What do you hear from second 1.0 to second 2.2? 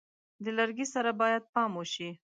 باید پام وشي.